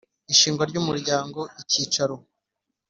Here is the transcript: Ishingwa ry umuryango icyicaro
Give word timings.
Ishingwa 0.33 0.63
ry 0.69 0.77
umuryango 0.81 1.39
icyicaro 1.61 2.15